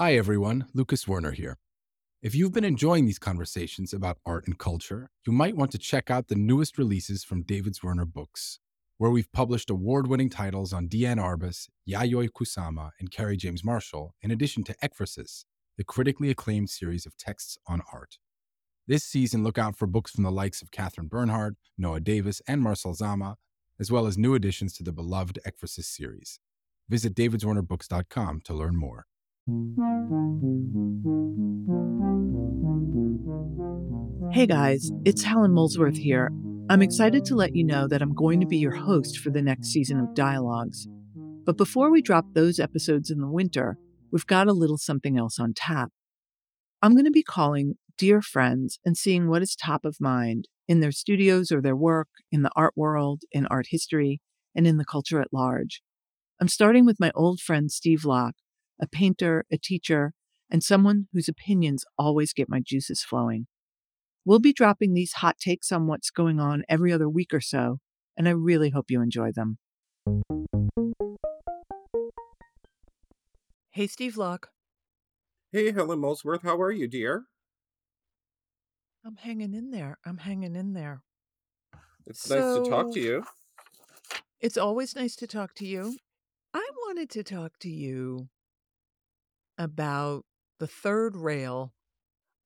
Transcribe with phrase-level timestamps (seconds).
[0.00, 0.66] Hi, everyone.
[0.74, 1.58] Lucas Zwirner here.
[2.22, 6.08] If you've been enjoying these conversations about art and culture, you might want to check
[6.08, 8.60] out the newest releases from David Zwirner Books,
[8.98, 14.14] where we've published award winning titles on Diane Arbus, Yayoi Kusama, and Kerry James Marshall,
[14.22, 18.18] in addition to Ekphrasis, the critically acclaimed series of texts on art.
[18.86, 22.62] This season, look out for books from the likes of Katherine Bernhardt, Noah Davis, and
[22.62, 23.34] Marcel Dzama,
[23.80, 26.38] as well as new additions to the beloved Ekphrasis series.
[26.88, 29.06] Visit davidzwirnerbooks.com to learn more.
[34.30, 36.30] Hey guys, it's Helen Molesworth here.
[36.68, 39.40] I'm excited to let you know that I'm going to be your host for the
[39.40, 40.86] next season of Dialogues.
[41.46, 43.78] But before we drop those episodes in the winter,
[44.12, 45.92] we've got a little something else on tap.
[46.82, 50.80] I'm going to be calling dear friends and seeing what is top of mind in
[50.80, 54.20] their studios or their work, in the art world, in art history,
[54.54, 55.80] and in the culture at large.
[56.38, 58.36] I'm starting with my old friend Steve Locke,
[58.80, 60.12] a painter, a teacher,
[60.50, 63.46] and someone whose opinions always get my juices flowing.
[64.24, 67.78] We'll be dropping these hot takes on what's going on every other week or so,
[68.16, 69.58] and I really hope you enjoy them.
[73.70, 74.48] Hey, Steve Locke.
[75.52, 77.24] Hey, Helen Molesworth, how are you, dear?
[79.04, 79.98] I'm hanging in there.
[80.04, 81.02] I'm hanging in there.
[82.06, 83.24] It's nice to talk to you.
[84.40, 85.96] it's always nice to talk to you.
[86.54, 88.28] I wanted to talk to you
[89.58, 90.24] about
[90.58, 91.72] the third rail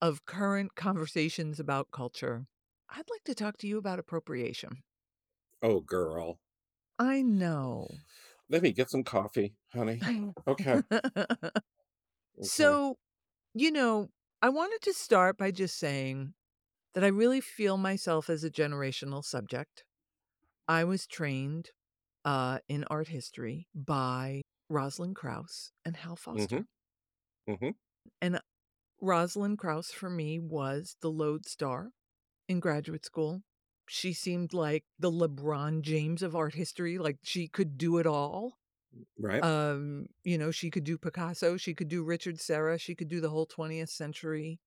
[0.01, 2.47] of current conversations about culture.
[2.91, 4.83] I'd like to talk to you about appropriation.
[5.63, 6.41] Oh, girl.
[6.99, 7.89] I know.
[8.49, 10.01] Let me get some coffee, honey.
[10.47, 10.83] Okay.
[12.39, 12.43] Okay.
[12.43, 12.97] so,
[13.55, 14.09] you know,
[14.41, 16.35] I wanted to start by just saying
[16.95, 19.85] that I really feel myself as a generational subject.
[20.67, 21.71] I was trained
[22.25, 26.57] uh, in art history by Rosalind Krauss and Hal Foster.
[26.57, 26.63] Mm-hmm.
[27.49, 27.71] Mm-hmm.
[28.21, 28.41] And
[29.01, 31.91] Rosalind Krauss for me was the lodestar
[32.49, 33.43] in graduate school.
[33.89, 38.59] She seemed like the LeBron James of art history, like she could do it all.
[39.19, 39.43] Right.
[39.43, 43.21] Um, you know, she could do Picasso, she could do Richard Serra, she could do
[43.21, 44.61] the whole 20th century.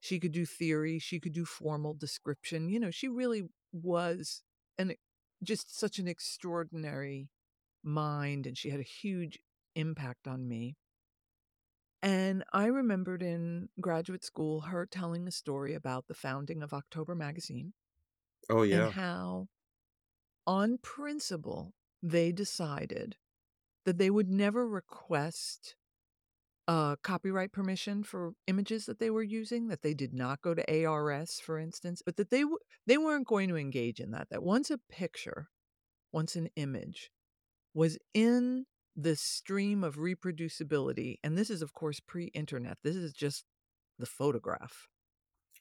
[0.00, 2.70] She could do theory, she could do formal description.
[2.70, 4.42] You know, she really was
[4.78, 4.94] an
[5.42, 7.28] just such an extraordinary
[7.82, 9.38] mind and she had a huge
[9.74, 10.76] impact on me.
[12.02, 17.14] And I remembered in graduate school her telling a story about the founding of October
[17.14, 17.74] magazine
[18.48, 18.90] oh, and yeah.
[18.90, 19.48] how
[20.46, 23.16] on principle they decided
[23.84, 25.76] that they would never request
[26.68, 30.86] uh, copyright permission for images that they were using that they did not go to
[30.86, 34.42] ARS for instance but that they w- they weren't going to engage in that that
[34.42, 35.48] once a picture
[36.12, 37.10] once an image
[37.74, 43.44] was in the stream of reproducibility and this is of course pre-internet this is just
[43.98, 44.88] the photograph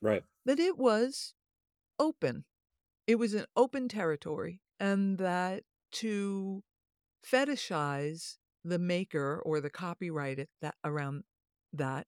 [0.02, 0.24] Right.
[0.46, 1.34] that it was
[2.00, 2.46] open.
[3.06, 5.64] It was an open territory and that
[5.94, 6.64] to
[7.26, 11.24] fetishize the maker or the copyright at that around
[11.74, 12.08] that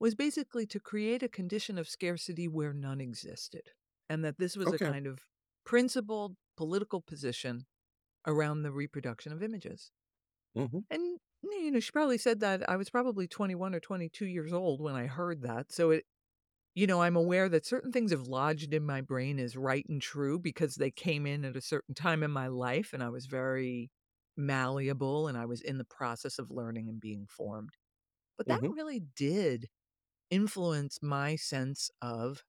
[0.00, 3.70] was basically to create a condition of scarcity where none existed
[4.08, 5.20] and that this was a kind of
[5.64, 7.66] principled political position
[8.26, 9.90] around the reproduction of images
[10.56, 10.78] Mm-hmm.
[10.90, 14.80] and you know she probably said that i was probably 21 or 22 years old
[14.80, 16.04] when i heard that so it
[16.74, 20.02] you know i'm aware that certain things have lodged in my brain as right and
[20.02, 23.26] true because they came in at a certain time in my life and i was
[23.26, 23.90] very
[24.36, 27.76] malleable and i was in the process of learning and being formed
[28.38, 28.70] but that Mm-hmm.
[28.70, 29.68] really did
[30.30, 32.44] influence my sense of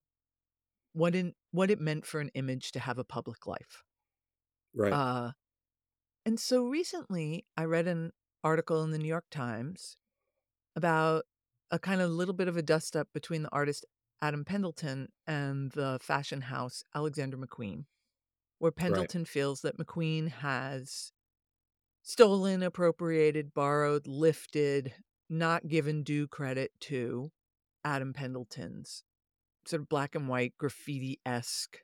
[0.92, 3.84] what in what it meant for an image to have a public life
[4.74, 5.00] Right.
[5.00, 5.32] uh
[6.26, 8.12] and so recently i read an
[8.44, 9.96] article in the new york times
[10.76, 11.24] about
[11.70, 13.84] a kind of little bit of a dust up between the artist
[14.22, 17.84] Adam Pendleton and the fashion house Alexander McQueen,
[18.58, 18.76] where right.
[18.76, 21.12] Pendleton feels that McQueen has
[22.02, 24.94] stolen, appropriated, borrowed, lifted,
[25.28, 27.30] not given due credit to
[27.84, 29.02] Adam Pendleton's
[29.66, 31.78] sort of black and white graffiti esque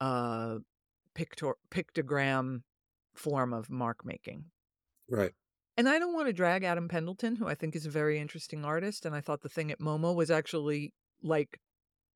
[0.00, 0.56] uh,
[1.14, 2.62] pictor- pictogram
[3.18, 4.46] form of mark making.
[5.08, 5.32] Right.
[5.76, 8.64] And I don't want to drag Adam Pendleton, who I think is a very interesting
[8.64, 9.04] artist.
[9.04, 11.58] And I thought the thing at MoMA was actually like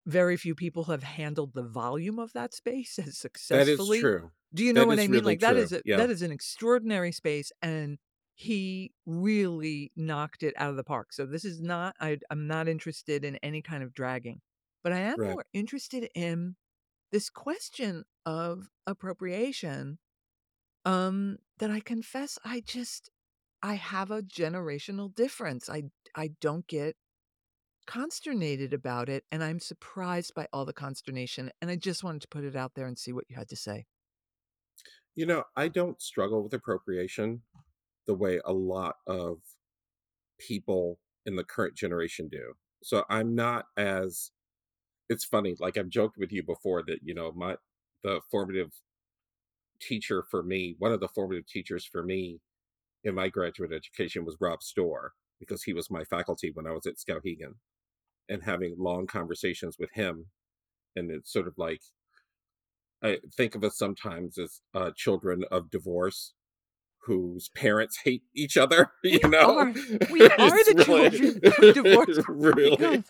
[0.06, 3.66] very few people have handled the volume of that space as successfully.
[3.66, 4.30] That is true.
[4.54, 5.10] Do you know That what is I mean?
[5.12, 5.78] really Like that is true.
[5.78, 5.96] a, Yeah.
[5.98, 7.98] that is an extraordinary space, and
[8.34, 11.12] he really knocked it out of the park.
[11.12, 11.94] So this is not.
[12.00, 14.40] I, I'm not interested in any kind of dragging,
[14.82, 15.32] but I am Right.
[15.32, 16.56] more interested in
[17.12, 19.98] this question of appropriation.
[20.84, 23.10] Um, that I confess I just
[23.62, 25.68] I have a generational difference.
[25.70, 25.84] I
[26.14, 26.96] I don't get
[27.86, 32.28] consternated about it, and I'm surprised by all the consternation, and I just wanted to
[32.28, 33.86] put it out there and see what you had to say.
[35.14, 37.42] You know, I don't struggle with appropriation
[38.06, 39.42] the way a lot of
[40.38, 42.54] people in the current generation do.
[42.82, 44.32] So I'm not as
[45.08, 47.56] it's funny, like I've joked with you before that, you know, my
[48.04, 48.72] the formative
[49.80, 52.40] teacher for me, one of the formative teachers for me
[53.04, 56.86] in my graduate education was Rob Storr, because he was my faculty when I was
[56.86, 57.54] at Skowhegan.
[58.28, 60.26] And having long conversations with him,
[60.94, 61.80] and it's sort of like
[63.02, 66.34] I think of us sometimes as uh, children of divorce
[67.04, 68.92] whose parents hate each other.
[69.04, 69.72] You We know, are.
[70.10, 72.20] We are the really- children of divorce.
[72.28, 73.04] really,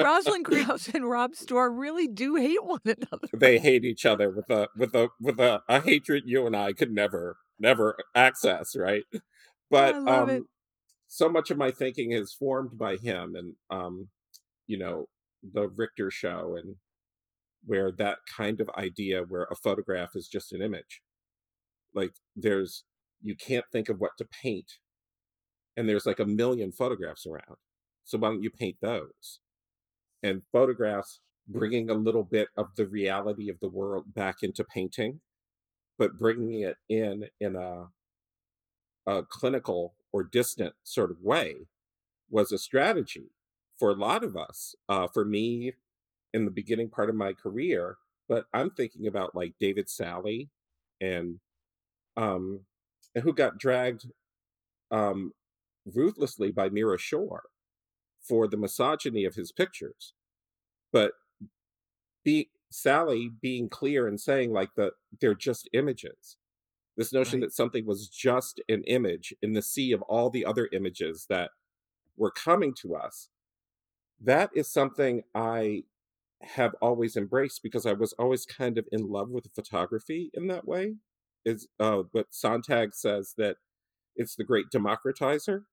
[0.00, 3.28] Rosalind Krauss and Rob Storr really do hate one another.
[3.32, 6.72] they hate each other with a with a with a, a hatred you and I
[6.72, 9.04] could never never access, right?
[9.70, 10.42] But I love um it.
[11.06, 14.08] so much of my thinking is formed by him and um
[14.66, 15.06] you know
[15.42, 16.76] the Richter show and
[17.66, 21.00] where that kind of idea where a photograph is just an image.
[21.94, 22.84] Like there's
[23.24, 24.74] you can't think of what to paint
[25.76, 27.56] and there's like a million photographs around.
[28.04, 29.40] So why don't you paint those?
[30.22, 35.20] And photographs bringing a little bit of the reality of the world back into painting,
[35.98, 37.88] but bringing it in in a
[39.06, 41.56] a clinical or distant sort of way
[42.30, 43.32] was a strategy
[43.78, 44.74] for a lot of us.
[44.88, 45.74] Uh, for me,
[46.32, 47.96] in the beginning part of my career,
[48.28, 50.48] but I'm thinking about like David Salle
[51.00, 51.40] and
[52.16, 52.60] um,
[53.14, 54.06] and who got dragged
[54.90, 55.32] um,
[55.86, 57.44] ruthlessly by Mira Schor
[58.20, 60.14] for the misogyny of his pictures.
[60.92, 61.12] But
[62.24, 66.36] be Salle being clear and saying like that they're just images.
[66.96, 67.48] This notion Right.
[67.48, 71.50] that something was just an image in the sea of all the other images that
[72.16, 73.28] were coming to us.
[74.20, 75.84] That is something I
[76.42, 80.66] have always embraced because I was always kind of in love with photography in that
[80.66, 80.96] way.
[81.44, 83.56] Is uh, what Sontag says that
[84.16, 85.64] it's the great democratizer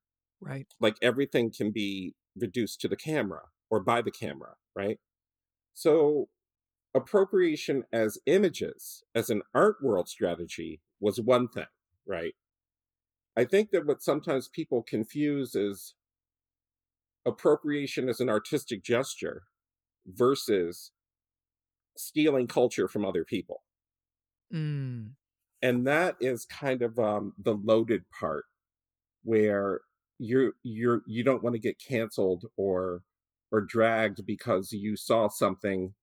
[0.41, 0.67] Right.
[0.79, 4.99] like everything can be reduced to the camera or by the camera, right?
[5.73, 6.29] So
[6.93, 11.67] appropriation as images, as an art world strategy, was one thing,
[12.05, 12.35] right?
[13.35, 15.95] I think that what sometimes people confuse is
[17.25, 19.43] appropriation as an artistic gesture
[20.05, 20.91] versus
[21.97, 23.63] stealing culture from other people.
[24.51, 25.15] Mm.
[25.61, 28.45] And that is kind of um, the loaded part
[29.23, 29.81] where
[30.19, 33.01] you're you're you don't want to get canceled or
[33.51, 35.93] or dragged because you saw something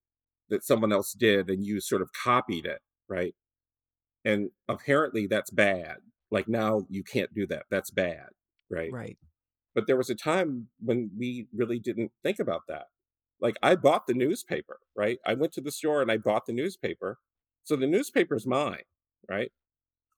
[0.51, 3.35] that someone else did and you sort of copied it right?
[4.25, 5.99] And apparently that's bad.
[6.31, 7.65] Like now you can't do that.
[7.71, 8.29] That's bad
[8.71, 8.93] right?
[8.93, 9.17] Right.
[9.75, 12.87] but there was a time when we really didn't think about that.
[13.41, 15.19] Like i bought the newspaper right?
[15.27, 17.19] I went to the store and i bought the newspaper.
[17.65, 18.83] So the newspaper's mine
[19.29, 19.53] right?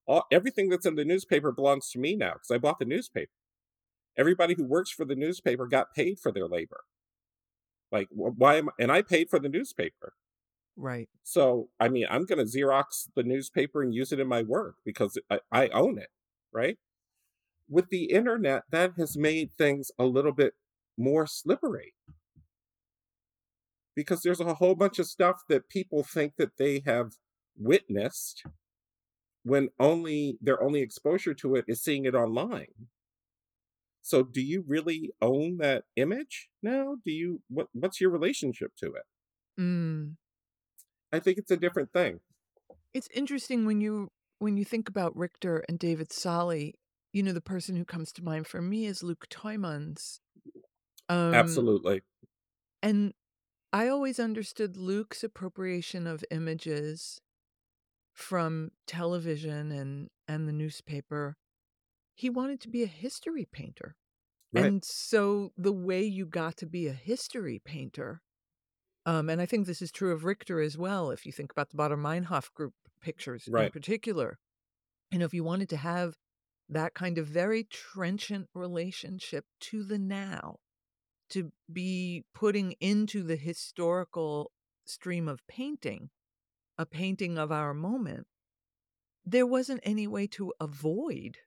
[0.06, 3.31] All everything that's in the newspaper belongs to me now because i bought the newspaper.
[4.17, 6.81] Everybody who works for the newspaper got paid for their labor.
[7.93, 10.14] Like why am I and i paid for the newspaper.
[10.76, 11.08] Right.
[11.25, 14.76] so i mean i'm going to xerox the newspaper and use it in my work
[14.82, 16.08] because I, I own it
[16.52, 16.79] right?
[17.69, 20.55] With the internet that has made things a little bit
[20.97, 21.94] more slippery.
[23.95, 27.12] Because there's a whole bunch of stuff that people think that they have
[27.59, 28.45] witnessed
[29.44, 32.88] when only their only exposure to it is seeing it online
[34.02, 38.87] so do you really own that image now do you what what's your relationship to
[38.94, 39.04] it
[39.59, 40.16] Mm.
[41.12, 42.20] i think it's a different thing
[42.92, 46.73] It's interesting when you when you think about Richter and David Salle.
[47.12, 50.20] You know, the person who comes to mind for me is Luc Tuymans.
[51.09, 52.02] Um, absolutely
[52.82, 53.14] And
[53.73, 57.20] I always understood Luc's appropriation of images
[58.21, 61.37] from television and and the newspaper.
[62.15, 63.97] He wanted to be a history painter.
[64.53, 64.65] Right.
[64.65, 68.21] And so the way you got to be a history painter,
[69.07, 71.71] um, and I think this is true of Richter as well, if you think about
[71.71, 74.39] the Baader Meinhof group pictures in particular.
[75.11, 76.15] You know, if you wanted to have
[76.69, 80.57] that kind of very trenchant relationship to the now,
[81.31, 84.50] to be putting into the historical
[84.85, 86.11] stream of painting,
[86.80, 88.26] a painting of our moment,
[89.25, 91.38] there wasn't any way to avoid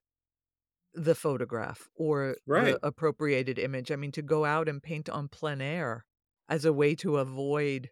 [0.93, 2.65] the photograph or Right.
[2.65, 3.91] the appropriated image.
[3.91, 6.05] I mean, to go out and paint on plein air
[6.47, 7.89] as a way to avoid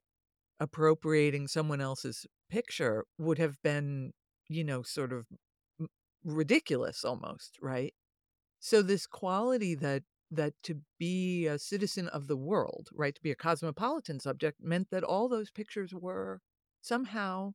[0.59, 4.13] appropriating someone else's picture would have been,
[4.49, 5.27] you know, sort of
[6.23, 7.93] ridiculous almost, right?
[8.59, 13.31] So this quality that that to be a citizen of the world, right, to be
[13.31, 16.41] a cosmopolitan subject meant that all those pictures were
[16.81, 17.53] somehow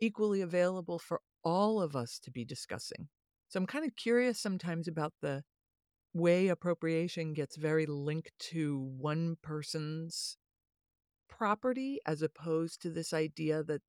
[0.00, 3.08] equally available for all of us to be discussing.
[3.48, 5.42] So I'm kind of curious sometimes about the
[6.14, 10.36] way appropriation gets very linked to one person's
[11.28, 13.80] property as opposed to this idea that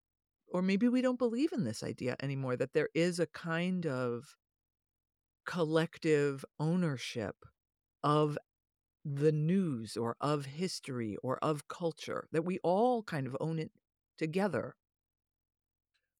[0.47, 4.35] or maybe we don't believe in this idea anymore that there is a kind of
[5.45, 7.35] collective ownership
[8.03, 8.37] of
[9.03, 13.71] the news or of history or of culture that we all kind of own it
[14.23, 14.75] together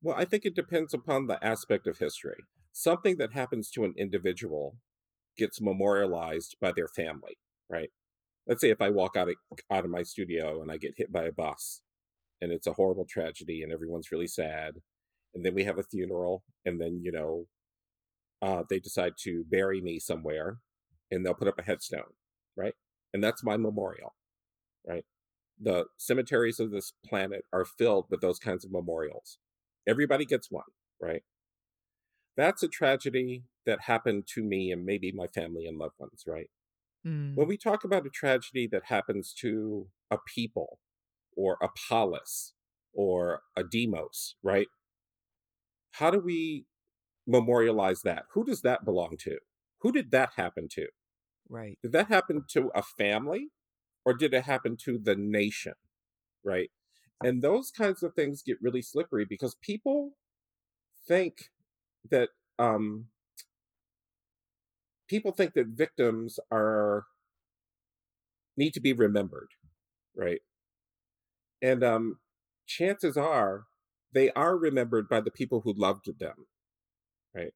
[0.02, 2.44] Well, I think it depends upon the aspect of history.
[2.74, 4.76] Something that happens to an individual
[5.38, 7.38] gets memorialized by their family,
[7.70, 7.90] right?
[8.48, 9.36] Let's say if I walk out of,
[9.72, 11.82] out of my studio and I get hit by a bus
[12.42, 14.82] and it's a horrible tragedy and everyone's really sad
[15.34, 17.48] and then we have a funeral and then you know
[18.42, 20.60] uh, they decide to bury me somewhere
[21.10, 22.14] and they'll put up a headstone
[22.58, 22.74] right
[23.14, 24.14] and that's my memorial
[24.86, 25.06] right
[25.60, 29.38] the cemeteries of this planet are filled with those kinds of memorials
[29.88, 30.64] everybody gets one
[31.02, 31.24] right
[32.36, 36.50] that's a tragedy that happened to me and maybe my family and loved ones right
[37.06, 40.80] Mm, when we talk about a tragedy that happens to a people
[41.36, 42.54] or a polis
[42.94, 44.68] or a demos, right?
[45.92, 46.66] How do we
[47.28, 48.26] memorialize that?
[48.34, 49.40] Who does that belong to?
[49.82, 50.88] Who did that happen to?
[51.50, 53.50] right Did that happen to a family
[54.06, 55.74] or did it happen to the nation,
[56.44, 56.72] right?
[57.24, 60.12] And those kinds of things get really slippery because people
[61.08, 61.52] think
[62.10, 62.30] that
[62.60, 63.08] um
[65.08, 67.06] people think that victims are
[68.58, 69.50] need to be remembered,
[70.16, 70.42] right?
[71.62, 72.20] And um,
[72.68, 73.66] chances are
[74.14, 76.48] they are remembered by the people who loved them,
[77.36, 77.54] right?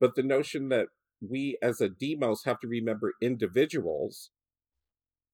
[0.00, 0.88] But the notion that
[1.20, 4.30] we as a demos have to remember individuals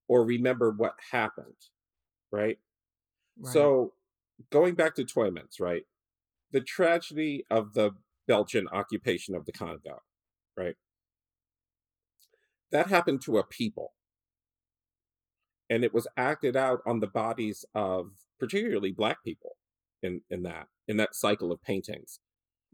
[0.09, 1.57] or remember what happened,
[2.33, 2.59] right?
[3.39, 3.95] right So
[4.51, 5.85] going back to Tuymans, right?
[6.53, 7.93] The tragedy of the
[8.29, 10.03] Belgian occupation of the Congo,
[10.57, 10.77] right?
[12.73, 13.95] That happened to a people.
[15.71, 19.57] And it was acted out on the bodies of particularly black people
[20.03, 22.21] in, in that in that cycle of paintings.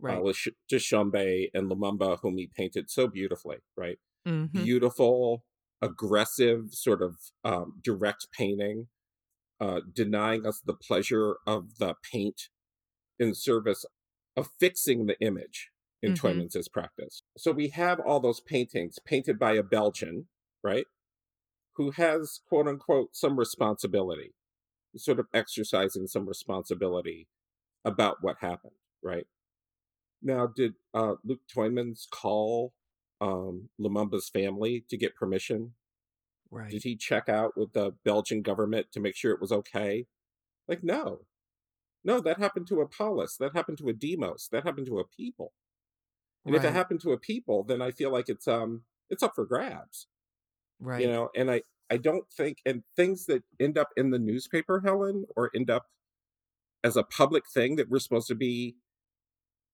[0.09, 1.15] Uh, right with Sh- Tshombe
[1.55, 3.99] and Lumumba, whom he painted so beautifully, right?
[4.25, 5.45] hmm Beautiful,
[5.83, 8.89] aggressive, sort of um, direct painting,
[9.61, 12.49] uh, denying us the pleasure of the paint
[13.19, 13.85] in service
[14.37, 15.71] of fixing the image
[16.03, 16.15] in.
[16.15, 17.23] Tuymans' practice.
[17.37, 20.27] So we have all those paintings painted by a Belgian,
[20.63, 20.87] right?
[21.77, 24.35] Who has quote unquote some responsibility,
[24.97, 27.29] sort of exercising some responsibility
[27.85, 29.27] about what happened, right?
[30.23, 32.73] Now, did uh, Luc Tuymans call
[33.21, 35.75] um, Lumumba's family to get permission?
[36.51, 40.07] right Did he check out with the Belgian government to make sure it was okay?
[40.69, 41.21] Like, no.
[42.03, 43.37] No, that happened to a polis.
[43.37, 44.49] That happened to a demos.
[44.51, 45.53] That happened to a people.
[46.47, 49.35] And if it happened to a people, then I feel like it's um it's up
[49.35, 50.07] for grabs.
[50.81, 54.19] right You know, and I I don't think and things that end up in the
[54.19, 55.87] newspaper, Helen, or end up
[56.83, 58.77] as a public thing that we're supposed to be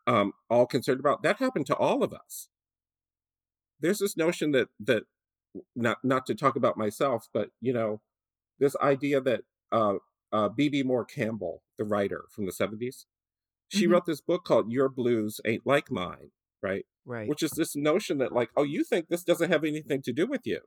[0.07, 2.49] um all concerned about, that happened to all of us.
[3.80, 5.04] There's this notion that that
[5.75, 8.00] not not to talk about myself, but you know,
[8.59, 9.42] this idea that
[9.73, 9.95] uh
[10.33, 13.06] uh Bebe Moore Campbell, the writer from the 70s,
[13.68, 13.92] she Mhm.
[13.92, 16.87] wrote this book called Your Blues Ain't Like Mine, right?
[17.04, 20.12] right Which is this notion that like, oh, you think this doesn't have anything to
[20.12, 20.61] do with you.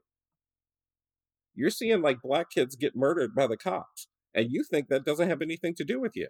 [1.54, 5.28] You're seeing like black kids get murdered by the cops, and you think that doesn't
[5.28, 6.28] have anything to do with you.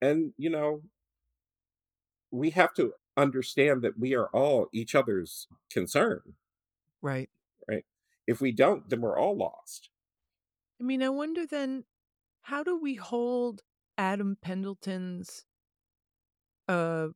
[0.00, 0.82] And you know,
[2.30, 6.34] we have to understand that we are all each other's concern,
[7.02, 7.28] right
[7.68, 7.84] right?
[8.26, 9.90] If we don't, then we're all lost.
[10.80, 11.84] I mean, I wonder then,
[12.42, 13.62] how do we hold
[13.96, 15.44] Adam Pendleton's
[16.68, 17.08] uh,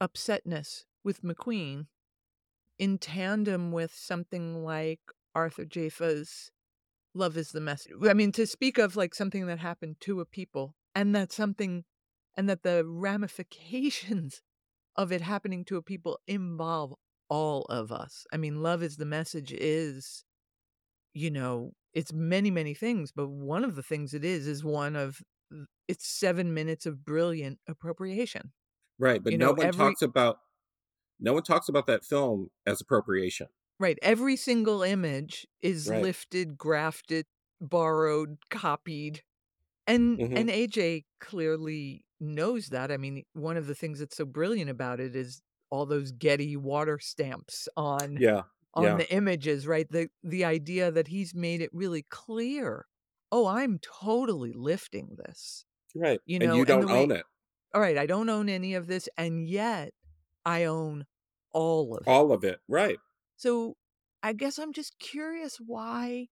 [0.00, 1.86] upsetness with McQueen
[2.78, 5.00] in tandem with something like
[5.34, 6.50] Arthur Jafa's
[7.14, 7.92] Love is the Message?
[8.08, 11.84] I mean, to speak of like something that happened to a people and that something,
[12.36, 14.42] and that the ramifications
[14.96, 16.94] of it happening to a people involve
[17.28, 18.26] all of us.
[18.32, 20.24] I mean, Love is the Message is
[21.14, 24.96] you know, it's many, many things, but one of the things it is is one
[24.96, 25.22] of
[25.88, 28.52] it's seven minutes of brilliant appropriation.
[28.98, 30.38] Right, but You no know, one every talks about
[31.20, 33.48] no one talks about that film as appropriation.
[33.78, 35.90] right, every single image is Right.
[35.90, 37.26] lifted, grafted,
[37.60, 39.22] borrowed, copied.
[39.88, 40.36] And Mhm.
[40.36, 42.90] and AJ clearly knows that.
[42.92, 46.56] I mean, one of the things that's so brilliant about it is all those Getty
[46.56, 48.42] water stamps on Yeah.
[48.74, 48.96] on Yeah.
[48.96, 49.86] the images, right?
[49.90, 52.86] The the idea that he's made it really clear,
[53.32, 56.20] "Oh, I'm totally lifting this." Right.
[56.26, 57.26] You know, you and the don't way own it.
[57.74, 59.92] All right, I don't own any of this, and yet
[60.46, 61.06] I own
[61.52, 62.08] all of it.
[62.08, 62.60] All of it.
[62.68, 62.98] Right.
[63.36, 63.76] So,
[64.22, 66.28] I guess I'm just curious why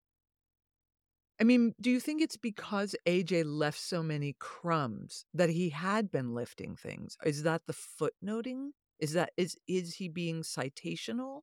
[1.41, 6.11] I mean, do you think it's because AJ left so many crumbs that he had
[6.11, 7.17] been lifting things?
[7.25, 8.71] Is that the footnoting?
[9.01, 11.41] Is that is is he being citational?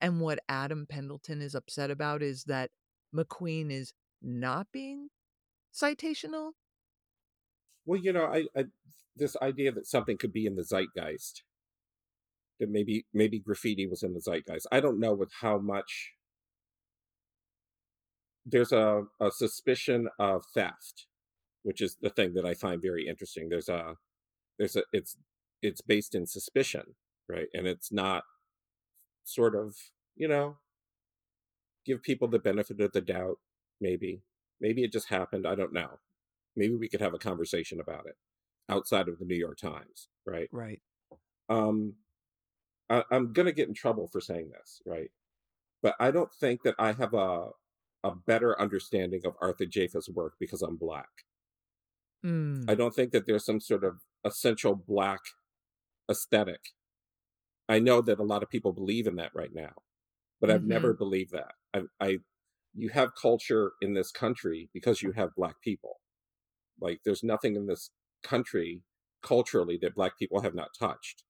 [0.00, 2.70] And what Adam Pendleton is upset about is that
[3.14, 5.08] McQueen is not being
[5.72, 6.52] citational?
[7.84, 8.64] Well, you know, I, I
[9.16, 11.42] this idea that something could be in the zeitgeist,
[12.60, 14.66] that maybe maybe graffiti was in the zeitgeist.
[14.72, 16.13] I don't know with how much
[18.46, 21.06] there's a, a suspicion of theft,
[21.62, 23.48] which is the thing that I find very interesting.
[23.48, 23.96] There's a
[24.58, 25.16] there's a it's
[25.62, 26.94] it's based in suspicion,
[27.28, 27.48] right?
[27.54, 28.24] And it's not
[29.24, 29.76] sort of,
[30.14, 30.58] you know,
[31.86, 33.38] give people the benefit of the doubt,
[33.80, 34.22] maybe.
[34.60, 35.46] Maybe it just happened.
[35.46, 35.98] I don't know.
[36.56, 38.16] Maybe we could have a conversation about it
[38.68, 40.48] outside of the New York Times, right?
[40.52, 40.80] Right.
[41.48, 41.94] Um,
[42.88, 45.10] I, I'm gonna get in trouble for saying this, right?
[45.82, 47.48] But I don't think that I have a
[48.04, 51.08] a better understanding of Arthur Jafa's work because I'm black.
[52.24, 52.70] Mm.
[52.70, 55.20] I don't think that there's some sort of essential black
[56.10, 56.60] aesthetic.
[57.68, 59.72] I know that a lot of people believe in that right now,
[60.40, 61.54] but I've never believed that.
[61.74, 62.18] I, I,
[62.74, 66.00] you have culture in this country because you have black people.
[66.78, 67.90] Like there's nothing in this
[68.22, 68.82] country
[69.22, 71.22] culturally that black people have not touched.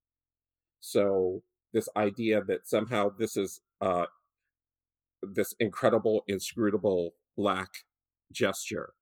[0.80, 4.06] So this idea that somehow this is uh,
[5.32, 7.70] this incredible, inscrutable black
[8.32, 8.94] gesture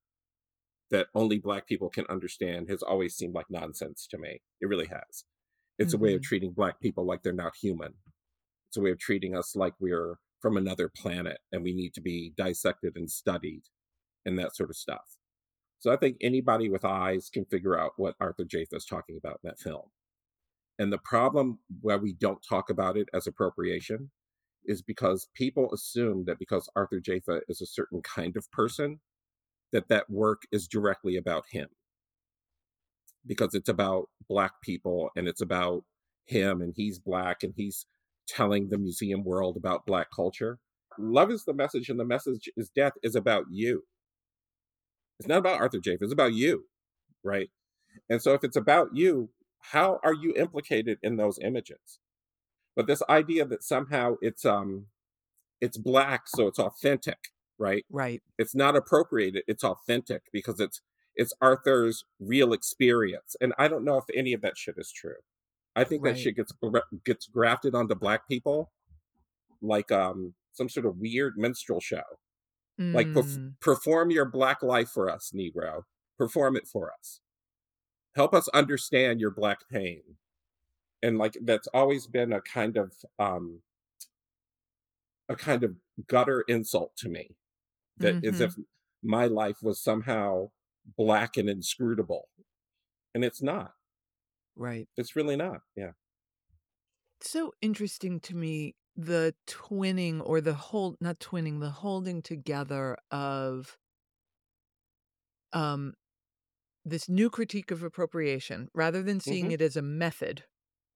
[0.91, 4.41] that only black people can understand has always seemed like nonsense to me.
[4.61, 5.25] It really has.
[5.79, 6.25] It's a way of Mhm.
[6.25, 7.95] treating black people like they're not human.
[8.67, 12.01] It's a way of treating us like we're from another planet and we need to
[12.01, 13.63] be dissected and studied
[14.25, 15.17] and that sort of stuff.
[15.79, 19.39] So I think anybody with eyes can figure out what Arthur Jafa is talking about
[19.43, 19.91] in that film.
[20.77, 24.11] And the problem where we don't talk about it as appropriation
[24.65, 28.99] is because people assume that because Arthur Jafa is a certain kind of person,
[29.71, 31.67] that that work is directly about him.
[33.25, 35.83] Because it's about black people and it's about
[36.25, 37.85] him and he's black and he's
[38.27, 40.59] telling the museum world about black culture.
[40.97, 43.83] Love is the message and the message is death is about you.
[45.19, 46.65] It's not about Arthur Jafa, it's about you,
[47.23, 47.49] right?
[48.09, 51.99] And so if it's about you, how are you implicated in those images?
[52.75, 54.87] But this idea that somehow it's um
[55.61, 57.17] it's black so it's authentic,
[57.57, 57.85] right?
[57.89, 58.21] Right.
[58.37, 60.81] It's not appropriated, it's authentic because it's
[61.15, 63.35] it's Arthur's real experience.
[63.39, 65.17] And I don't know if any of that shit is true.
[65.75, 66.51] I think that shit gets
[67.05, 68.71] gets grafted onto black people
[69.61, 72.03] like um some sort of weird minstrel show.
[72.93, 73.53] Like perf- Mm.
[73.59, 75.83] perform your black life for us, Negro.
[76.17, 77.21] Perform it for us.
[78.15, 80.01] Help us understand your black pain.
[81.03, 83.63] And like that's always been a kind of um
[85.29, 85.75] a kind of
[86.07, 87.35] gutter insult to me.
[87.99, 88.41] That as Mhm.
[88.41, 88.55] if
[89.03, 90.51] my life was somehow
[90.85, 92.29] black and inscrutable.
[93.15, 93.75] And it's not.
[94.55, 94.87] Right.
[94.97, 95.61] It's really not.
[95.75, 95.91] Yeah.
[97.21, 103.77] so interesting to me the twinning or the hold not twinning the holding together of
[105.53, 105.93] um
[106.85, 109.53] this new critique of appropriation rather than seeing Mhm.
[109.53, 110.45] it as a method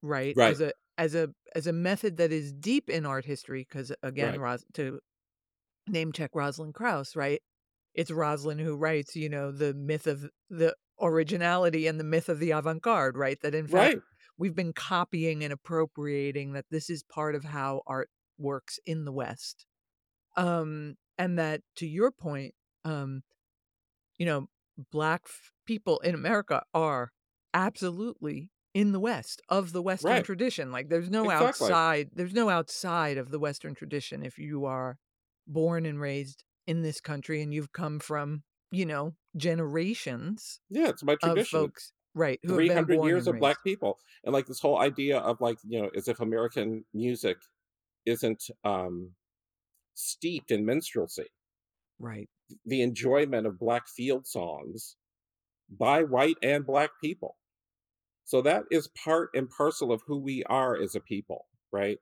[0.02, 0.52] right Right.
[0.52, 4.32] as a as a as a method that is deep in art history because again
[4.34, 4.40] Right.
[4.40, 5.00] Ros- to
[5.88, 7.42] name check Rosalind Krauss right
[7.94, 12.40] it's Rosalind who writes you know the myth of the originality and the myth of
[12.40, 14.02] the avant-garde right that in fact Right.
[14.38, 19.12] we've been copying and appropriating that this is part of how art works in the
[19.12, 19.66] west
[20.36, 22.54] um and that to your point
[22.86, 23.22] um
[24.18, 24.48] you know
[24.92, 27.12] black f- people in america are
[27.54, 30.24] absolutely in the west of the western Right.
[30.24, 31.80] tradition like there's no Exactly.
[31.82, 35.00] outside there's no outside of the western tradition if you are
[35.48, 41.04] born and raised in this country and you've come from you know generations Yeah, it's
[41.04, 41.44] my of tradition.
[41.44, 45.60] folks right been 300 years of black people and like this whole idea of like
[45.64, 47.38] you know as if american music
[48.06, 49.16] isn't um
[49.96, 51.28] steeped in minstrelsy
[52.00, 52.30] right
[52.66, 54.96] the enjoyment of black field songs
[55.70, 57.38] by white and black people
[58.28, 61.98] so that is part and parcel of who we are as a people right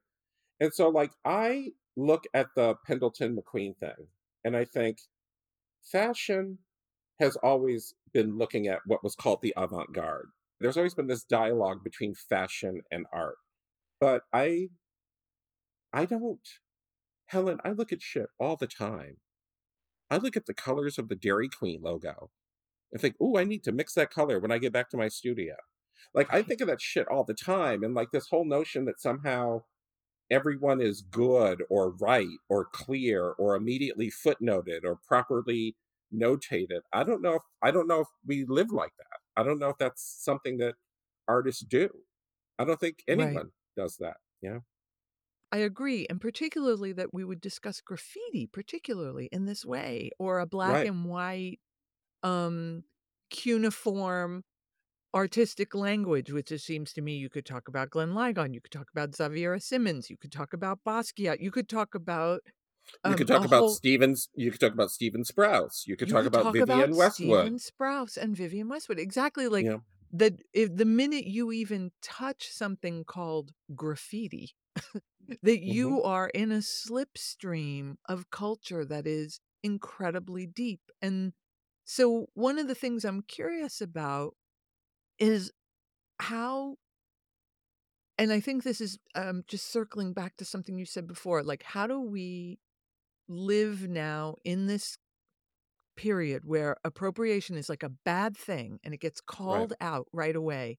[0.60, 4.08] and so like i look at the pendleton mcqueen thing
[4.44, 5.00] and i think
[5.92, 6.58] fashion
[7.20, 10.28] has always been looking at what was called the avant-garde
[10.60, 13.38] there's always been this dialogue between fashion and art
[14.00, 14.70] but I
[15.94, 16.48] I don't
[17.28, 19.18] Helen, I look at shit all the time.
[20.12, 22.30] I look at the colors of the Dairy Queen logo
[22.92, 25.08] and think, "Ooh, I need to mix that color when I get back to my
[25.08, 25.56] studio."
[26.14, 29.00] Like I think of that shit all the time and like this whole notion that
[29.00, 29.64] somehow
[30.32, 35.76] everyone is good or right or clear or immediately footnoted or properly
[36.14, 36.82] notated.
[36.94, 39.20] I don't know if I don't know if we live like that.
[39.38, 40.76] I don't know if that's something that
[41.28, 41.90] artists do.
[42.60, 43.52] I don't think anyone Right.
[43.78, 44.18] does that.
[44.42, 44.60] Yeah.
[45.52, 50.46] I agree, and particularly that we would discuss graffiti, particularly in this way, or a
[50.46, 50.86] black Right.
[50.86, 51.62] and white,
[52.24, 52.86] um,
[53.32, 54.44] cuneiform
[55.16, 58.72] artistic language, which it seems to me you could talk about Glenn Ligon, you could
[58.74, 62.42] talk about Xaviera Simmons, you could talk about Basquiat, you could talk about
[63.06, 64.28] You um, could talk about whole Stevens.
[64.36, 65.88] You could talk about Stephen Sprouse.
[65.88, 67.54] You could you talk could about talk Vivian about Westwood.
[67.54, 69.00] Stephen Sprouse and Vivienne Westwood.
[69.00, 69.80] Exactly like Yeah.
[70.12, 74.52] the if the minute you even touch something called graffiti,
[75.44, 80.82] that hmm you are in a slipstream of culture that is incredibly deep.
[81.02, 81.34] And
[81.86, 84.36] so one of the things I'm curious about
[85.20, 85.52] is
[86.20, 86.78] how
[88.18, 91.64] and I think this is um just circling back to something you said before, like
[91.64, 92.60] how do we
[93.28, 94.98] live now in this
[95.96, 99.70] period where appropriation is like a bad thing and it gets Right.
[99.70, 100.78] called out right away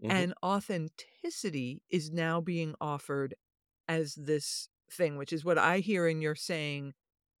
[0.00, 3.34] hmm and authenticity is now being offered
[3.88, 6.94] as this thing which is what i hear in your saying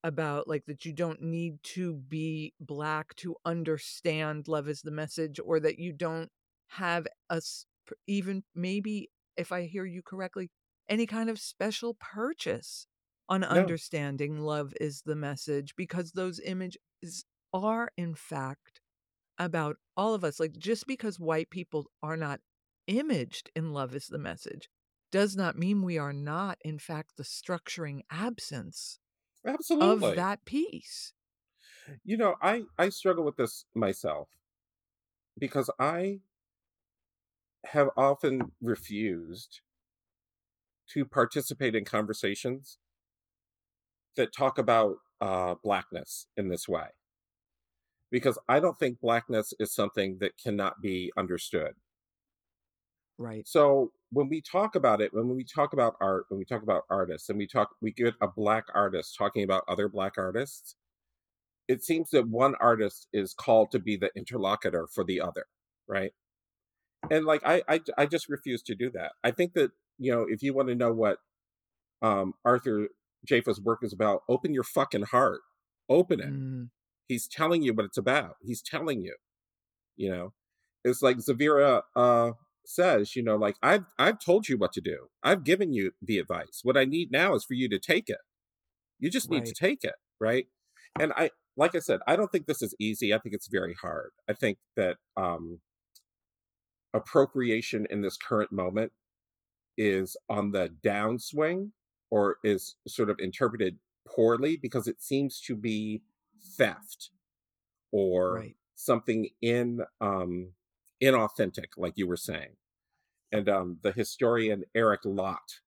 [0.04, 5.38] about like that you don't need to be black to understand love is the message
[5.44, 6.30] or that you don't
[6.68, 10.50] have a s- p- even maybe if i hear you correctly
[10.88, 12.86] any kind of special purchase
[13.28, 13.50] on No.
[13.52, 18.80] understanding love is the message because those images are in fact
[19.38, 22.40] about all of us like just because white people are not
[22.86, 24.70] imaged in love is the message
[25.12, 28.99] does not mean we are not in fact the structuring absence
[29.44, 30.10] of Absolutely.
[30.10, 31.12] Love that piece
[32.04, 34.28] You know, I I struggle with this myself
[35.38, 36.20] because I
[37.64, 39.62] have often refused
[40.88, 42.78] to participate in conversations
[44.16, 46.88] that talk about uh, blackness in this way
[48.10, 51.74] because I don't think blackness is something that cannot be understood.
[53.18, 56.62] right So when we talk about it, when we talk about art, when we talk
[56.62, 60.74] about artists, and we talk, we get a black artist talking about other black artists.
[61.68, 65.46] It seems that one artist is called to be the interlocutor for the other,
[65.88, 66.12] right?
[67.10, 69.12] And like I, I, I just refuse to do that.
[69.22, 71.18] I think that you know, if you want to know what
[72.02, 72.88] um, Arthur
[73.26, 75.40] Jafa's work is about, open your fucking heart,
[75.88, 76.32] open it.
[76.32, 76.70] Mm,
[77.06, 78.36] He's telling you what it's about.
[78.40, 79.14] He's telling you,
[79.96, 80.32] you know,
[80.84, 82.32] it's like Xaviera uh,
[82.70, 85.08] says, you know, like I've I've told you what to do.
[85.22, 86.60] I've given you the advice.
[86.62, 88.18] What I need now is for you to take it.
[88.98, 90.46] You just need to take it, right?
[90.98, 93.14] And I, like I said, I don't think this is easy.
[93.14, 94.10] I think it's very hard.
[94.28, 95.60] I think that um,
[96.92, 98.92] appropriation in this current moment
[99.78, 101.70] is on the downswing
[102.10, 106.02] or is sort of interpreted poorly because it seems to be
[106.56, 107.10] theft
[107.92, 110.52] or right something in um
[111.02, 112.56] inauthentic like you were saying.
[113.32, 115.60] And um the historian eric lott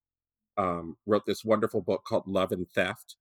[0.58, 3.18] um wrote this wonderful book called love and theft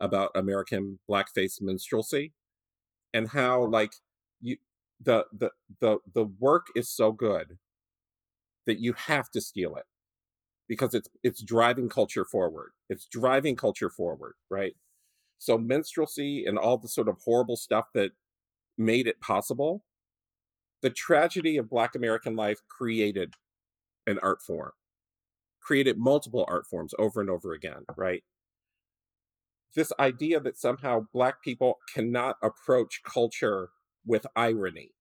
[0.00, 2.32] about american blackface minstrelsy
[3.14, 3.92] and how like
[4.40, 4.56] you
[5.00, 5.50] the the
[5.80, 7.58] the the work is so good
[8.66, 9.84] that you have to steal it
[10.68, 12.72] because it's it's driving culture forward.
[12.88, 14.74] It's driving culture forward right?
[15.38, 18.12] So minstrelsy and all the sort of horrible stuff that
[18.78, 19.84] made it possible
[20.86, 23.34] the tragedy of black american life created
[24.06, 24.70] an art form
[25.60, 28.22] created multiple art forms over and over again right?
[29.74, 33.70] This idea that somehow black people cannot approach culture
[34.06, 34.92] with irony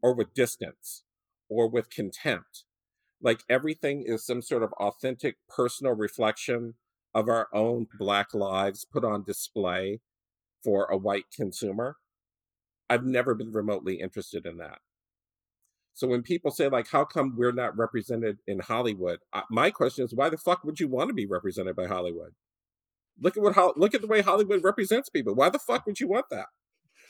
[0.00, 1.02] or with distance
[1.48, 2.62] or with contempt
[3.20, 6.74] like everything is some sort of authentic personal reflection
[7.16, 9.98] of our own black lives put on display
[10.62, 11.96] for a white consumer
[12.88, 14.78] i've never been remotely interested in that
[15.94, 19.20] so when people say like how come we're not represented in hollywood?
[19.32, 22.34] Uh, my question is why the fuck would you want to be represented by hollywood?
[23.20, 25.34] Look at what look at the way hollywood represents people.
[25.34, 26.46] Why the fuck would you want that?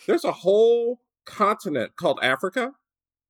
[0.07, 2.73] There's a whole continent called africa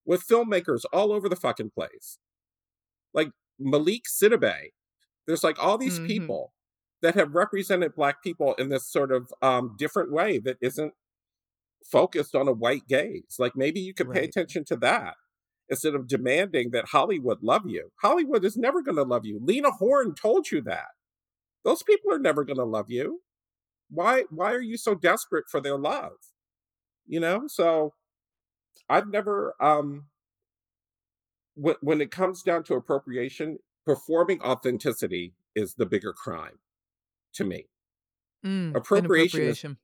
[0.06, 2.18] with filmmakers all over the fucking place.
[3.14, 4.70] Like Malick Sidibé.
[5.26, 6.52] There's like all these hmm people
[7.02, 10.94] that have represented black people in this sort of um, different way that isn't
[11.84, 13.36] focused on a white gaze.
[13.38, 15.16] Like maybe you could pay attention to that
[15.70, 17.90] instead of demanding that Hollywood love you.
[18.02, 19.40] Hollywood is never going to love you.
[19.42, 20.88] Lena Horne told you that.
[21.64, 23.20] Those people are never going to love you.
[23.90, 26.12] Why why are you so desperate for their love?
[27.06, 27.44] You know?
[27.46, 27.94] So
[28.88, 30.06] I've never um
[31.54, 36.58] when when it comes down to appropriation, performing authenticity is the bigger crime
[37.34, 37.66] to me.
[38.44, 39.76] Mm, Appropriation appropriation.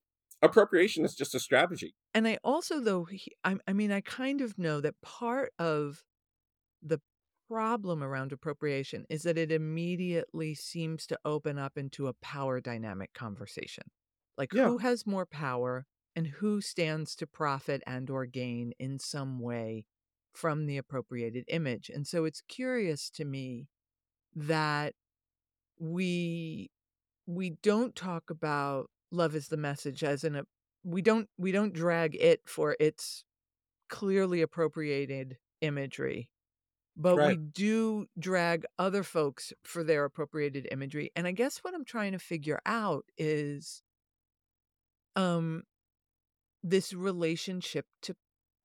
[0.43, 1.95] Appropriation is just a strategy.
[2.15, 6.03] And I also, though, he, I, I mean, I kind of know that part of
[6.83, 7.01] the
[7.49, 13.13] problem around appropriation is that it immediately seems to open up into a power dynamic
[13.15, 13.85] conversation.
[14.39, 14.63] Like Yeah.
[14.63, 19.87] who has more power and who stands to profit and or gain in some way
[20.35, 21.91] from the appropriated image.
[21.91, 23.69] And so it's curious to me
[24.35, 24.95] that
[25.79, 26.71] we
[27.27, 30.43] we don't talk about love is the message as in a
[30.85, 33.25] we don't we don't drag it for its
[33.89, 36.29] clearly appropriated imagery
[36.97, 41.85] but we do drag other folks for their appropriated imagery and i guess what i'm
[41.85, 43.83] trying to figure out is
[45.15, 45.63] um
[46.63, 48.15] this relationship to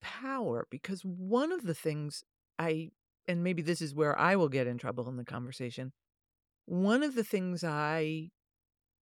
[0.01, 2.23] power because one of the things
[2.57, 2.89] i
[3.27, 5.91] and maybe this is where i will get in trouble in the conversation
[6.65, 8.29] one of the things i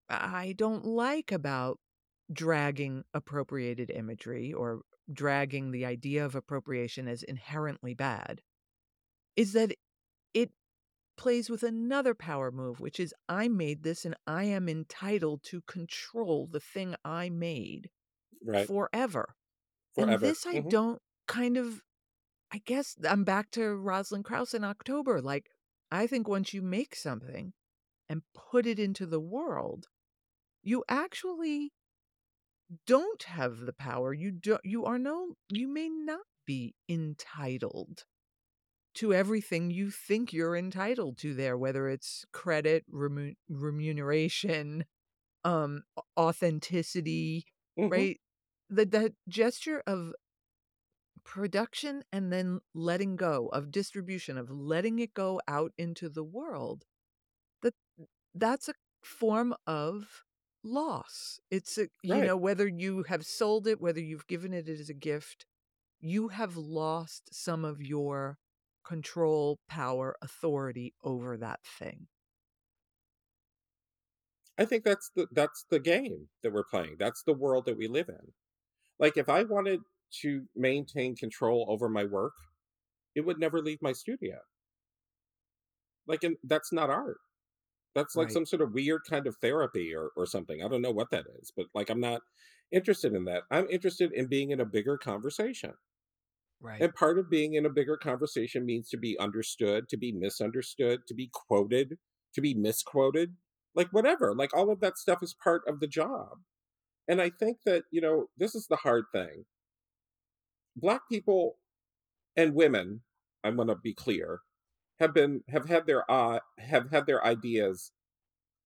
[0.09, 1.79] i don't like about
[2.33, 4.81] dragging appropriated imagery or
[5.13, 8.41] dragging the idea of appropriation as inherently bad
[9.35, 9.73] is that
[10.33, 10.51] it
[11.17, 15.61] plays with another power move, which is I made this and I am entitled to
[15.63, 17.91] control the thing I made
[18.41, 18.69] Right.
[18.69, 19.35] forever.
[19.97, 20.21] And Forever.
[20.21, 20.69] this I Mhm.
[20.69, 21.83] don't kind of,
[22.51, 25.21] I guess I'm back to Rosalind Krauss in October.
[25.21, 25.51] Like,
[25.91, 27.53] I think once you make something
[28.09, 29.89] and put it into the world,
[30.63, 31.73] you actually
[32.85, 34.13] don't have the power.
[34.13, 38.05] You do you are no you may not be entitled
[38.95, 44.85] to everything you think you're entitled to there, whether it's credit, remu- remuneration,
[45.45, 47.45] um, au- authenticity,
[47.77, 47.89] Mhm.
[47.91, 48.19] right?
[48.69, 50.13] The that gesture of
[51.23, 56.85] production and then letting go of distribution of letting it go out into the world
[57.61, 57.73] that
[58.35, 60.23] that's a form of
[60.63, 62.23] loss it's a, you Right.
[62.23, 65.45] know whether you have sold it whether you've given it as a gift
[65.99, 68.39] you have lost some of your
[68.83, 72.07] control power authority over that thing
[74.59, 76.97] I think that's the that's the game that we're playing.
[76.97, 78.33] That's the world that we live in.
[78.99, 79.81] Like if I wanted
[80.21, 82.35] to maintain control over my work,
[83.15, 84.41] it would never leave my studio.
[86.05, 87.19] Like and that's not art.
[87.95, 90.63] That's like right some sort of weird kind of therapy or or something.
[90.63, 92.21] I don't know what that is, but like I'm not
[92.71, 93.43] interested in that.
[93.51, 95.73] I'm interested in being in a bigger conversation.
[96.61, 100.11] right And part of being in a bigger conversation means to be understood, to be
[100.11, 101.97] misunderstood, to be quoted,
[102.33, 103.35] to be misquoted,
[103.75, 104.35] like whatever.
[104.35, 106.39] Like all of that stuff is part of the job.
[107.07, 109.45] And I think that, you know, this is the hard thing.
[110.75, 111.57] Black people
[112.35, 113.01] and women,
[113.43, 114.41] I'm going to be clear,
[114.99, 117.91] have been have had their uh have had their ideas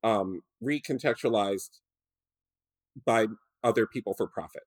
[0.04, 1.80] um recontextualized
[3.06, 3.28] by
[3.64, 4.64] other people for profit.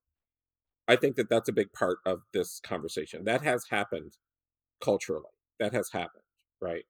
[0.89, 3.25] I think that that's a big part of this conversation.
[3.25, 4.17] That has happened
[4.81, 5.25] culturally.
[5.59, 6.23] That has happened,
[6.61, 6.85] right?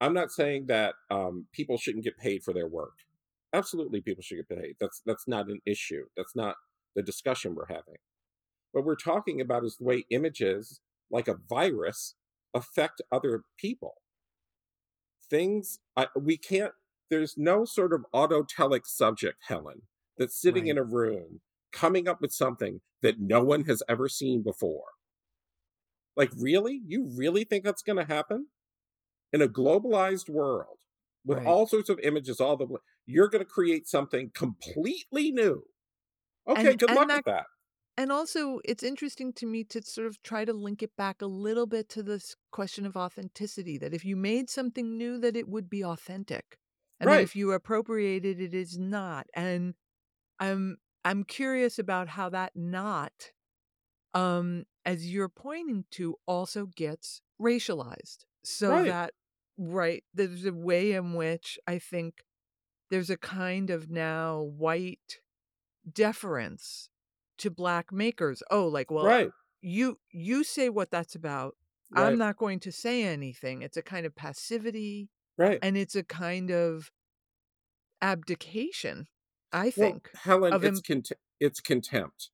[0.00, 2.94] I'm not saying that um, people shouldn't get paid for their work.
[3.52, 4.76] Absolutely, people should get paid.
[4.80, 6.06] That's that's not an issue.
[6.16, 6.56] That's not
[6.96, 7.96] the discussion we're having.
[8.72, 12.14] What we're talking about is the way images, like a virus,
[12.54, 13.94] affect other people.
[15.28, 16.72] Things I, we can't.
[17.10, 19.82] There's no sort of autotelic subject, Helen,
[20.16, 21.40] that's sitting right in a room
[21.72, 24.84] coming up with something that no one has ever seen before.
[26.16, 26.80] Like, really?
[26.86, 28.48] You really think that's going to happen?
[29.32, 30.76] In a globalized world
[31.24, 32.66] with right all sorts of images, all the
[33.06, 35.64] you're going to create something completely new.
[36.46, 37.46] Okay, and good and luck that with that.
[37.96, 41.26] And also, it's interesting to me to sort of try to link it back a
[41.26, 45.48] little bit to this question of authenticity that if you made something new, that it
[45.48, 46.56] would be authentic.
[46.98, 49.26] And Right, if you appropriated it is not.
[49.34, 49.74] And
[50.40, 53.32] I'm I'm curious about how that not,
[54.14, 58.24] um, as you're pointing to, also gets racialized.
[58.44, 59.12] So right, that
[59.58, 62.22] right, there's a way in which I think
[62.90, 65.20] there's a kind of now white
[65.92, 66.88] deference
[67.42, 68.42] to black makers.
[68.50, 71.56] Oh, like, well, right, you you say what that's about.
[71.94, 73.60] I'm not going to say anything.
[73.60, 75.58] It's a kind of passivity right.
[75.60, 76.90] and it's a kind of
[78.00, 79.08] abdication,
[79.52, 81.02] I Well, think, Helen, of it's him.
[81.02, 82.30] cont- it's contempt.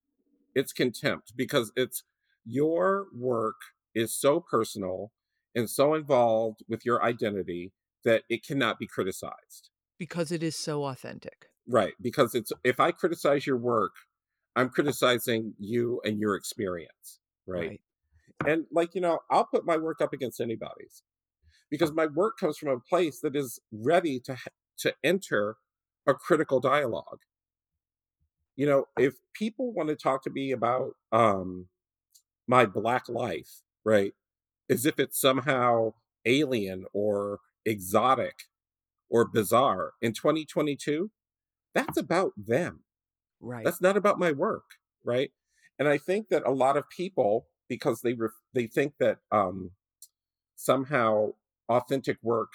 [0.54, 2.04] It's contempt because it's
[2.44, 3.56] your work
[3.94, 5.12] is so personal
[5.54, 7.72] and so involved with your identity
[8.04, 11.46] that it cannot be criticized because it is so authentic.
[11.66, 13.92] Right, because it's if I criticize your work,
[14.58, 17.68] I'm criticizing you and your experience, right?
[17.68, 17.80] right?
[18.44, 21.04] And like, you know, I'll put my work up against anybody's
[21.70, 24.36] because my work comes from a place that is ready to
[24.78, 25.56] to enter
[26.08, 27.20] a critical dialogue.
[28.56, 31.68] You know, if people want to talk to me about um
[32.48, 34.12] my black life, right?
[34.68, 35.92] As if it's somehow
[36.24, 38.34] alien or exotic
[39.08, 41.12] or bizarre in 2022,
[41.74, 42.80] that's about them.
[43.40, 43.64] Right.
[43.64, 44.64] That's not about my work,
[45.04, 45.30] right?
[45.78, 49.72] And I think that a lot of people, because they ref- they think that um,
[50.56, 51.32] somehow
[51.68, 52.50] authentic work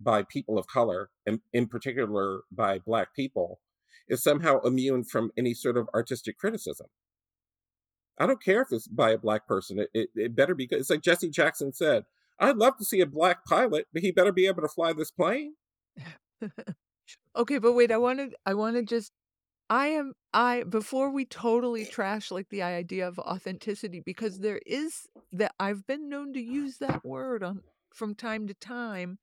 [0.00, 3.60] by people of color, and in particular by Black people,
[4.08, 6.88] is somehow immune from any sort of artistic criticism.
[8.18, 9.78] I don't care if it's by a black person.
[9.78, 10.80] It, it, it better be good.
[10.80, 12.04] It's like Jesse Jackson said,
[12.38, 15.10] I'd love to see a black pilot, but he better be able to fly this
[15.10, 15.54] plane.
[17.34, 19.12] Okay, but wait, I wanted I wanna just
[19.72, 25.06] I am I before we totally trash like the idea of authenticity because there is
[25.32, 29.18] that I've been known to use that word on from time to time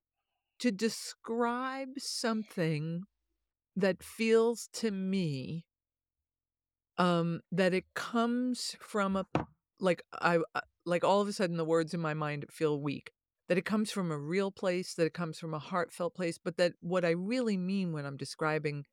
[0.58, 3.04] to describe something
[3.76, 5.66] that feels to me
[6.98, 9.26] um that it comes from a
[9.80, 13.12] like I uh, like all of a sudden the words in my mind feel weak
[13.50, 16.58] that it comes from a real place, that it comes from a heartfelt place, but
[16.58, 18.86] that what I really mean when I'm describing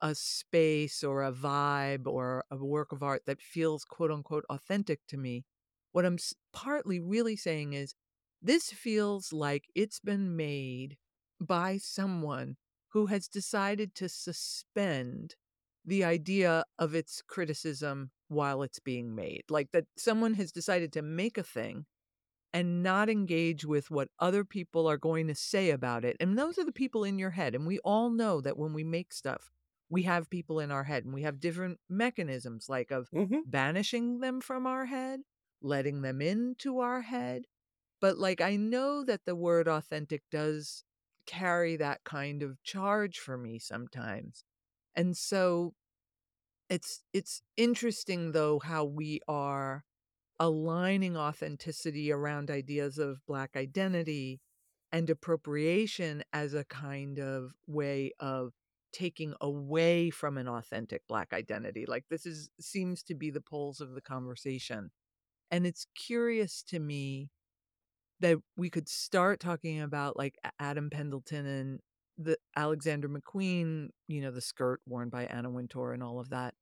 [0.00, 5.00] a space or a vibe or a work of art that feels quote unquote authentic
[5.08, 5.44] to me,
[5.92, 6.18] what I'm
[6.52, 7.94] partly really saying is
[8.42, 10.96] this feels like it's been made
[11.40, 12.56] by someone
[12.88, 15.34] who has decided to suspend
[15.84, 19.42] the idea of its criticism while it's being made.
[19.48, 21.86] Like that someone has decided to make a thing
[22.52, 26.16] and not engage with what other people are going to say about it.
[26.20, 27.54] And those are the people in your head.
[27.54, 29.50] And we all know that when we make stuff,
[29.88, 33.40] we have people in our head and we have different mechanisms like of mm-hmm.
[33.46, 35.20] banishing them from our head,
[35.62, 37.42] letting them into our head.
[38.00, 40.84] But like I know that the word authentic does
[41.26, 44.44] carry that kind of charge for me sometimes.
[44.94, 45.74] And so
[46.68, 49.84] it's it's interesting though how we are
[50.38, 54.40] aligning authenticity around ideas of Black identity
[54.92, 58.52] and appropriation as a kind of way of
[58.92, 61.84] taking away from an authentic Black identity.
[61.86, 64.90] Like this is seems to be the poles of the conversation.
[65.50, 67.30] And it's curious to me
[68.20, 71.80] that we could start talking about like Adam Pendleton and
[72.18, 76.54] the Alexander McQueen, you know, the skirt worn by Anna Wintour and all of that.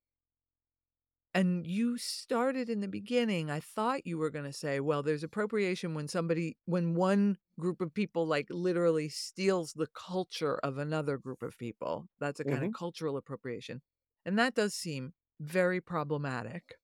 [1.35, 3.51] And you started in the beginning.
[3.51, 7.81] I thought you were going to say, well, there's appropriation when somebody, when one group
[7.81, 12.07] of people like literally steals the culture of another group of people.
[12.21, 12.67] That's a kind mm-hmm.
[12.67, 13.81] of cultural appropriation.
[14.25, 16.77] And that does seem very problematic.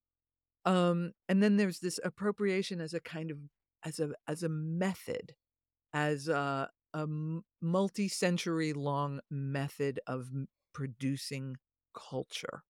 [0.65, 3.37] Um, and then there's this appropriation as a kind of,
[3.85, 5.31] as a, as a method,
[5.93, 7.07] as a, a
[7.61, 10.27] multi-century long method of
[10.73, 11.55] producing
[11.95, 12.63] culture.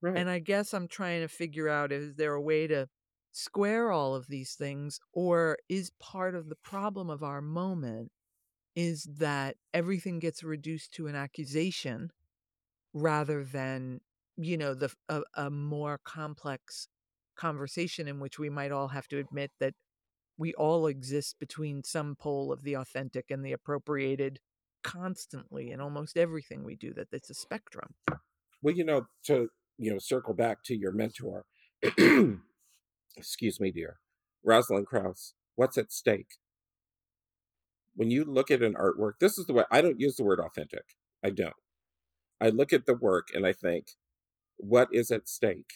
[0.00, 0.16] Right.
[0.16, 2.88] And I guess I'm trying to figure out is there a way to
[3.32, 8.10] square all of these things or is part of the problem of our moment
[8.74, 12.10] is that everything gets reduced to an accusation
[12.94, 14.00] rather than
[14.36, 16.88] you know the a, a more complex
[17.36, 19.74] conversation in which we might all have to admit that
[20.38, 24.40] we all exist between some pole of the authentic and the appropriated
[24.82, 27.94] constantly in almost everything we do that it's a spectrum
[28.62, 31.46] well you know to you know, circle back to your mentor.
[33.16, 33.98] Excuse me, dear.
[34.44, 36.36] Rosalind Krauss, what's at stake?
[37.94, 40.40] When you look at an artwork, this is the way I don't use the word
[40.40, 40.84] authentic.
[41.24, 41.54] I don't.
[42.40, 43.92] I look at the work and I think,
[44.56, 45.74] what is at stake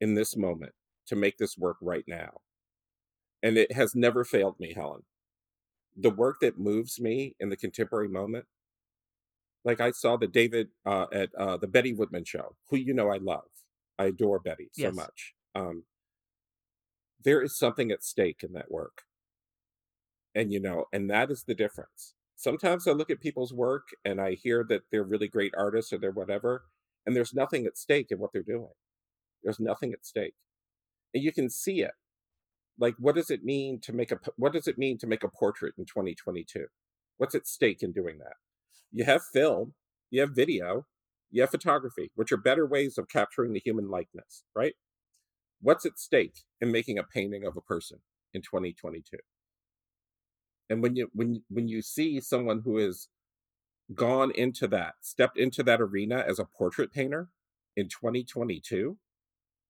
[0.00, 0.72] in this moment
[1.06, 2.40] to make this work right now?
[3.42, 5.02] And it has never failed me, Helen.
[5.96, 8.46] The work that moves me in the contemporary moment
[9.64, 13.10] like I saw the David uh, at uh, the Betty Woodman show, who you know
[13.10, 13.44] I love.
[13.98, 14.94] I adore Betty so yes.
[14.94, 15.34] much.
[15.54, 15.84] Um,
[17.24, 19.02] there is something at stake in that work,
[20.34, 22.14] and you know, and that is the difference.
[22.34, 25.98] Sometimes I look at people's work and I hear that they're really great artists or
[25.98, 26.64] they're whatever,
[27.06, 28.72] and there's nothing at stake in what they're doing.
[29.44, 30.34] There's nothing at stake,
[31.14, 31.92] and you can see it.
[32.78, 35.28] Like, what does it mean to make a what does it mean to make a
[35.28, 36.66] portrait in 2022?
[37.18, 38.34] What's at stake in doing that?
[38.92, 39.74] You have film,
[40.10, 40.86] you have video,
[41.30, 44.74] you have photography, which are better ways of capturing the human likeness, right?
[45.60, 48.00] What's at stake in making a painting of a person?
[48.34, 49.16] in 2022.
[50.70, 53.08] And when you when when you see someone who has
[53.94, 57.30] gone into that, stepped into that arena as a portrait painter
[57.76, 58.98] in 2022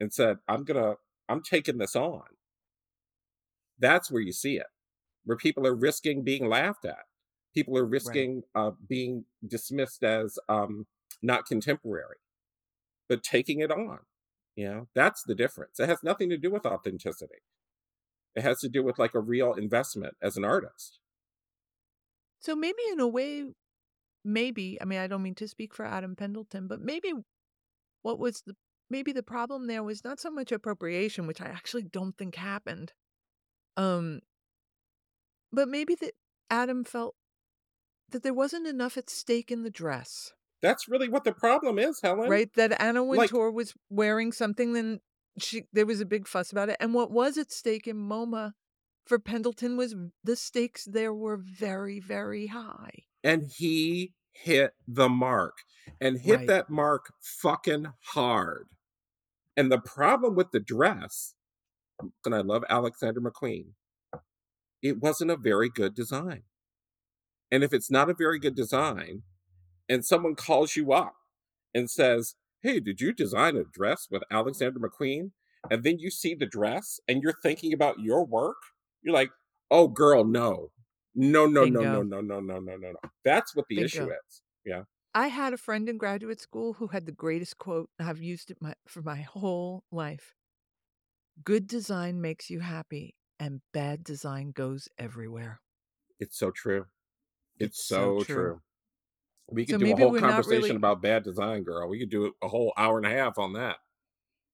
[0.01, 0.99] and said, "I'm going to
[1.29, 2.25] I'm taking this on."
[3.79, 4.67] That's where you see it.
[5.25, 7.05] Where people are risking being laughed at.
[7.55, 8.69] People are risking right.
[8.69, 10.87] uh, being dismissed as um,
[11.23, 12.17] not contemporary,
[13.09, 13.99] but taking it on.
[14.57, 15.81] You know, that's the difference.
[15.81, 17.43] It has nothing to do with authenticity.
[18.35, 20.99] It has to do with like a real investment as an artist.
[22.41, 23.45] So maybe in a way,
[24.25, 27.13] maybe, I mean, I don't mean to speak for Adam Pendleton, but maybe
[28.03, 28.55] what was the
[28.91, 32.93] maybe the problem there was not so much appropriation, which I actually don't think happened.
[33.77, 34.21] Um
[35.53, 36.13] but maybe that
[36.51, 37.15] Adam felt
[38.13, 40.33] that there wasn't enough at stake in the dress.
[40.63, 42.31] That's really what the problem is, Helen.
[42.31, 42.53] Right?
[42.55, 45.01] That Anna Wintour like, was wearing something, then
[45.39, 46.77] she there was a big fuss about it.
[46.79, 48.53] And what was at stake in MoMA
[49.05, 53.05] for Pendleton was the stakes there were very, very high.
[53.25, 55.59] And he hit the mark
[56.01, 56.47] and hit right.
[56.49, 58.69] that mark fucking hard.
[59.57, 61.35] And the problem with the dress,
[62.25, 63.73] and I love Alexander McQueen,
[64.81, 66.43] it wasn't a very good design.
[67.53, 69.23] And if it's not a very good design
[69.89, 71.15] and someone calls you up
[71.75, 75.33] and says, Hey, did you design a dress with Alexander McQueen?
[75.71, 78.57] And then you see the dress and you're thinking about your work,
[79.03, 79.31] you're like,
[79.71, 80.73] Oh, girl, no.
[81.15, 81.83] No, no, Bingo.
[81.83, 82.99] no, no, no, no, no, no, no, no.
[83.25, 83.85] That's what the Bingo.
[83.85, 84.43] issue is.
[84.65, 84.85] Yeah.
[85.15, 87.91] I had a friend in graduate school who had the greatest quote.
[87.99, 90.35] I've used it my, for my whole life.
[91.45, 95.61] Good design makes you happy, and bad design goes everywhere.
[96.19, 96.87] It's so true.
[97.59, 98.35] It's, it's so, so true.
[98.35, 98.61] true.
[99.51, 100.77] We could so do a whole conversation really...
[100.77, 101.89] about bad design, girl.
[101.89, 103.77] We could do a whole hour and a half on that.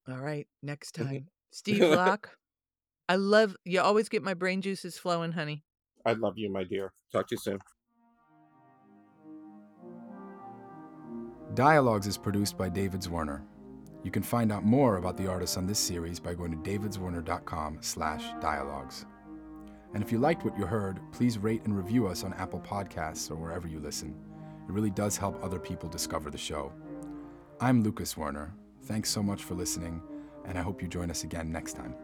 [0.08, 1.28] All right, next time.
[1.50, 2.36] Steve Locke,
[3.08, 3.80] I love you.
[3.80, 5.64] Always get my brain juices flowing, honey.
[6.04, 6.92] I love you, my dear.
[7.12, 7.58] Talk to you soon.
[11.54, 13.42] Dialogues is produced by David Zwirner.
[14.04, 17.78] You can find out more about the artists on this series by going to davidzwirner.com
[17.80, 19.06] slash dialogues.
[19.94, 23.30] And if you liked what you heard, please rate and review us on Apple Podcasts
[23.30, 24.14] or wherever you listen.
[24.68, 26.72] It really does help other people discover the show.
[27.60, 28.50] I'm Lucas Zwirner.
[28.84, 30.02] Thanks so much for listening,
[30.44, 31.94] and I hope you join us again next time.